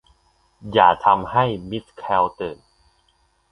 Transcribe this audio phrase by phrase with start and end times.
[0.71, 2.57] อย่าทำให้มิสแคลร์ตื่น